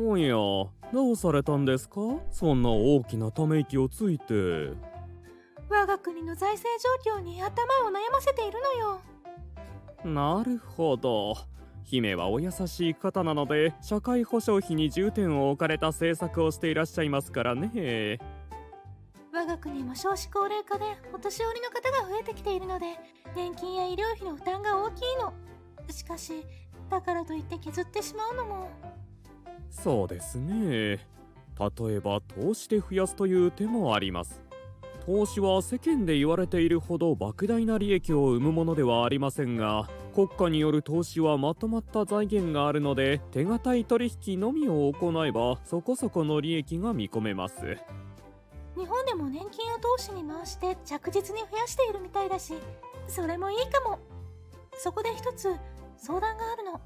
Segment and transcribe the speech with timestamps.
[0.00, 0.32] おや
[0.92, 2.00] どうされたんですか？
[2.30, 4.34] そんな大きなため息をついて。
[5.68, 6.68] 我が国の財政
[7.04, 9.00] 状況に頭を悩ませているのよ。
[10.04, 11.34] なるほど。
[11.82, 18.20] 姫はお優しい方なので社会保障費に重点を置かれた政策をしていらっしゃいますからね。
[19.32, 22.86] 我が国も少子高齢化でお年寄りの方が増えてきているので
[23.34, 25.32] 年金や医療費の負担が大きいの。
[25.90, 26.44] しかし
[26.88, 28.70] だからといって削ってしまうのも
[29.70, 31.06] そうですね。
[31.58, 34.42] 例えば投資で増やすという手もあります。
[35.08, 47.78] 投資は世間で言われているほど莫大な利益を生むものではありませんが国家による投資はまとまった財源があるので手堅い取引のみを行えばそこそこの利益が見込めます。
[48.76, 52.52] 日本でも年金を投資に回して着実に増やしているみたいだし
[53.08, 53.98] それもいいかも。
[54.76, 55.56] そこで一つ
[55.96, 56.80] 相談があるの。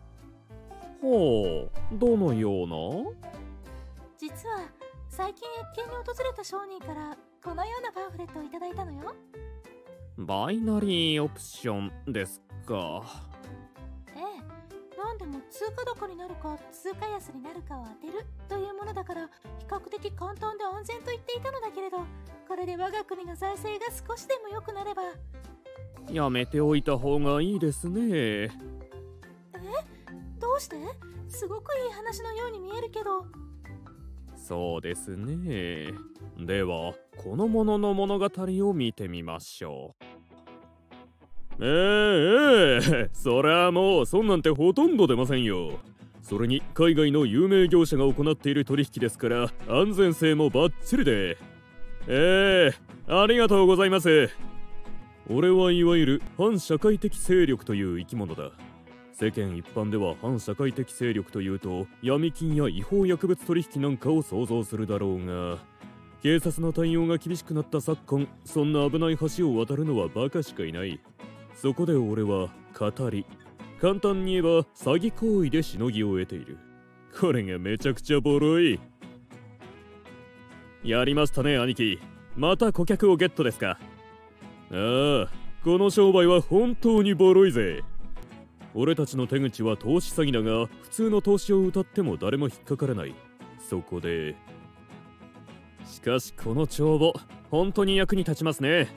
[1.01, 2.77] ほうどのような？
[4.19, 4.61] 実は
[5.09, 9.15] 最近越見に訪れた商人からこのようなパンフレットをいただいたのよ。
[10.17, 13.03] バイナリーオプションですか。
[14.15, 14.23] ええ。
[14.97, 21.99] 何でも通貨高になるか通貨安になるかを当てるというものだから比較的簡単で安全と言っていたのだけれど
[22.49, 25.03] これで我が国の財政が少しでも良くなれば。
[26.11, 28.01] やめておいた方がいいですね。
[28.13, 28.51] え？
[30.39, 30.77] どうして？
[31.33, 33.27] すごくいい話のように見えるけど。
[34.37, 35.93] そうですね。
[36.39, 38.29] ではこのものの物語
[38.69, 39.95] を見てみましょ
[41.61, 41.65] う。
[41.65, 45.79] ええええそりゃもうそんなんてほとんど出ませんよ。
[46.23, 51.39] それに海外の有名業者が行っている取引ですから安全性もバッチリで。
[52.09, 52.75] ええ
[53.09, 54.29] ありがとうございます。
[55.31, 58.51] 俺はいわゆる反社会的勢力という生き物だ。
[59.23, 65.59] 世間一般では反社会的勢力というと闇金や違法薬物取引なんかを想像するだろうが
[66.25, 71.01] 警察の対応が厳しくなった昨今そんな危ない橋を渡るのはバカしかいない。
[71.55, 73.25] そこで俺は語り
[73.81, 76.59] 簡単に言えば詐欺行為でしのぎを得ている。
[77.21, 78.81] これがめちゃくちゃボロい。
[80.83, 82.01] やりましたね兄貴。
[82.35, 83.79] また顧客をゲットですか。
[84.73, 85.29] ああ
[85.63, 87.85] この商売は本当にボロいぜ。
[88.75, 93.15] 俺たちの手口は投資詐欺だが普通の投資を歌っても誰も引っかからない。
[93.69, 94.35] そこで。
[95.85, 97.13] しかしこの帳簿
[97.51, 98.89] 本当に役に立ちますね。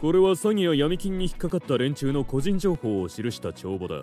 [0.00, 4.02] これは詐欺や闇金に引っかかった連中の個人情報を記した帳簿だ。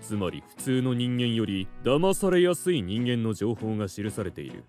[0.00, 4.64] つまり普通の人間より騙されやすい人間の情報が記されている。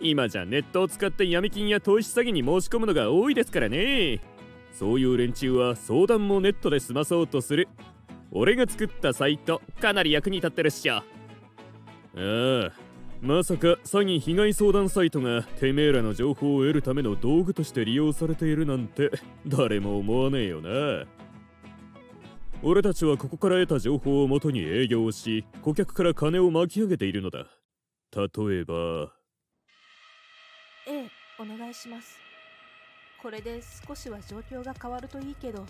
[0.00, 4.20] 今じゃネットを使って闇金や投資詐欺に申し込むのが多いですからね。
[4.72, 7.68] そういう連中は相談もネットで済まそうとする。
[8.36, 10.96] 俺が作ったサイトかなり役に立ってるっしょ。
[10.96, 11.04] あ
[12.16, 12.72] あ
[13.22, 19.12] まさか詐欺被害相談サイトがてめえらの情報を得るための道具として利用されているなんて
[19.46, 21.06] 誰も思わねえよな。
[22.62, 27.46] 俺たちはここから得た情報をもとに営業をし顧客から金を巻き上げているのだ。
[28.16, 28.26] 例
[28.58, 29.12] えば。
[30.88, 32.18] ええお願いします。
[33.22, 35.64] これで少しは状況が変わるといいけど。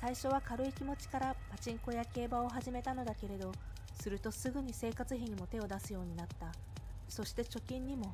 [0.00, 3.50] 最初は軽い気持ちからパチンコや競馬を始めたのだけれど
[4.00, 6.52] するとすぐに生活費にも手を出すようになった。
[7.08, 8.12] そして貯金にも。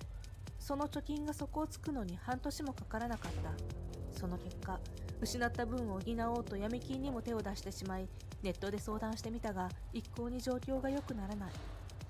[0.58, 4.18] その貯金が底をつくのに半年もかからなかった。
[4.18, 4.80] その結果
[5.20, 8.08] 失った分を補おうと闇金にも手を出してしまい
[8.42, 11.52] ネットで相談してみたが一向に状況が良くならない。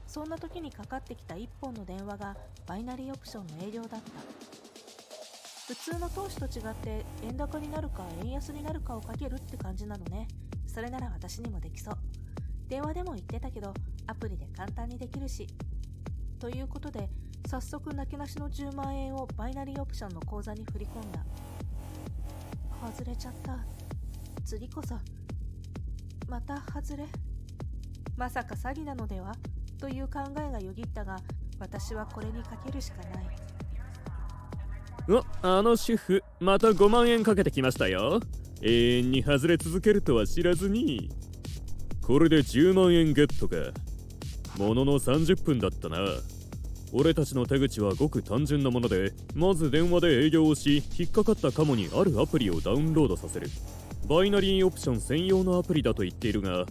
[0.06, 4.63] そんな時にかかってきた一本の電話がバイナリーオプションの営業だった。
[5.66, 10.28] 普通の投資と違って円高になるか円安になるかをかけるって感じなのね。
[10.66, 11.94] それなら私にもできそう。
[12.68, 13.72] 電話でも言ってたけど
[14.06, 15.46] アプリで簡単にできるし。
[16.38, 17.08] ということで
[17.48, 21.24] 早速なけなしの10万円をバイナリーオプションの口座に振り込んだ。
[22.86, 23.58] 外れちゃった。
[24.44, 24.96] 次こそ。
[26.28, 27.06] また外れ。
[28.18, 29.32] まさか詐欺なのでは？
[29.78, 31.16] という考えがよぎったが
[31.58, 33.53] 私はこれにかけるしかない。
[35.06, 38.20] おあの主婦また5万円かけてきましたよ。
[38.62, 41.10] 永遠に外れ続けるとは知らずに。
[42.00, 43.56] これで10万円ゲットか。
[44.58, 45.98] ものの30分だったな。
[46.92, 53.48] 俺たちの手口はごく単純なものでまず電話で営業をし引っかかったカモにあるアプリをダウンロードさせる。
[54.08, 56.66] バイナリーオプション専用のアプリだと言っているが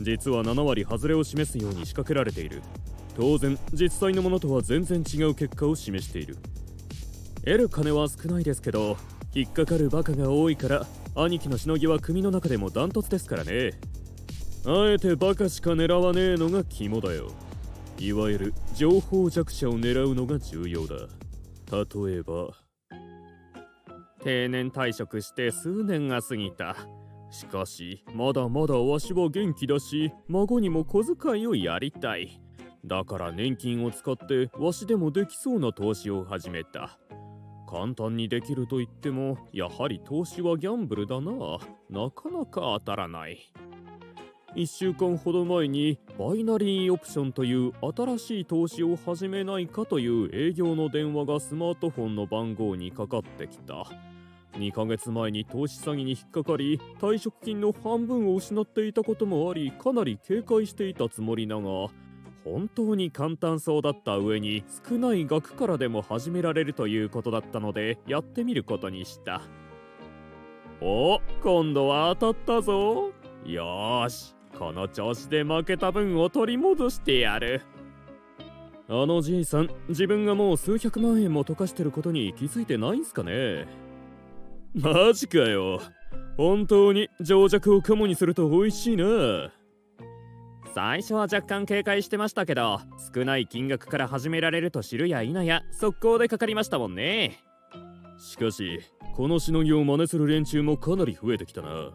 [0.00, 2.62] 実は7割外れを示すように仕掛けられている。
[3.16, 6.36] 当然実際のものとは全然違う結果を示している。
[7.44, 8.96] 得る金は少ないですけど
[9.34, 13.72] 引っかかるバカが多いから兄貴のしのぎは組の中でもダントツですからね。
[14.64, 17.30] あえてバカしか狙わねえのが肝だよ。
[17.98, 20.94] いわゆる情報弱者を狙うのが重要だ。
[21.70, 22.50] 例えば
[24.22, 26.76] 定年退職して数年が過ぎた。
[27.30, 32.40] しかしまだまだわしは元気だし孫にも小遣いをやりたい。
[32.84, 36.98] だから年金を使ってわしでもできそうな投資を始めた。
[37.72, 41.32] 簡単にできると言ってもやはり投資はギャンブルだな。
[41.88, 43.50] なかなか当たらない。
[44.54, 53.86] 1週間ほど前にバイナリーオプションという新しい投資を始めないかという営業の電話がスマートフォンの番号にかかってきた。
[54.58, 61.62] 2ヶ月前に投資詐欺に引っかかり退職金の半分を失っていたこともありかなり警戒していたつもりだが
[62.44, 69.42] 本当に簡単そうだった上に少ない額からでも始められるということだったのでやってみることにした。
[70.80, 73.12] お今度は当たったぞ。
[73.44, 77.62] よしこの調子で負けた分を取り戻してやる。
[78.88, 83.66] あのじいさん自分がもう数百万円も溶かしてることに気づいてないんすかね。
[84.74, 85.80] マジかよ。
[86.36, 89.52] 本当に情弱をカモにすると美味しいな。
[90.74, 92.80] 最初は若干警戒してましたけど
[93.14, 97.38] 少ない金額から始められると知るや否や速攻でかかりましたもんね。
[98.18, 98.80] しかし
[99.14, 101.90] このしのぎを真似する連中もかなり増えてきたな。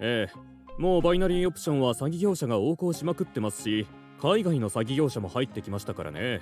[0.00, 3.86] ええもうバイナリーオプションは詐欺業者が横行しまくってますし
[4.20, 6.40] 海外の詐欺業者も入ってきましたからね。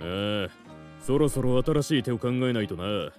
[0.00, 0.48] ええ
[0.98, 3.12] そろそろ新しい手を考えないとな。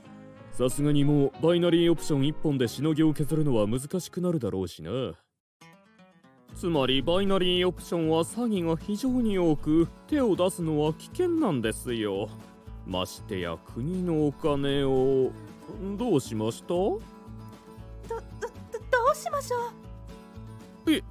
[0.51, 4.91] さすがにもうバイナリーオプション1本でしのぎを削るのは難しくなるだろうしな。
[6.55, 12.29] つまりバイナリーオプションは詐欺が非常に多く手を出すのは危険なんですよ。
[12.85, 15.31] ましてや国のお金を。
[15.97, 16.67] どうしました？
[16.69, 17.01] ど、ど、
[18.07, 18.21] ど
[19.11, 19.57] うしましょ
[20.85, 20.93] う？
[20.93, 21.03] え、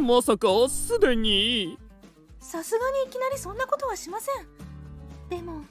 [0.00, 1.78] まさかすでに？
[2.40, 4.46] さすがにいきなりそんなことはしません。
[5.28, 5.62] でも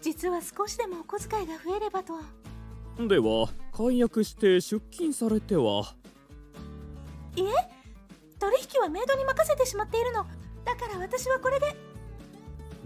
[0.00, 2.14] 実は少しでもお小遣いが増えればと。
[3.06, 5.94] では解約して出勤されては？
[7.36, 7.75] いえ
[8.38, 10.26] 取引はメイドに任せてしまっているの。
[10.64, 11.74] だから私はこれで。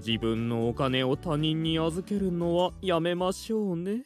[0.05, 4.05] 自分のお金を他人に預けるのはやめましょうね。